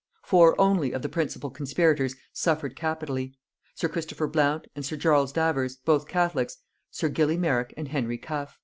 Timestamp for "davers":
5.31-5.75